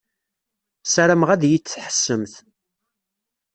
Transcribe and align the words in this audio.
Sarameɣ 0.93 1.29
ad 1.31 1.43
yi-d-tḥessemt. 1.49 2.33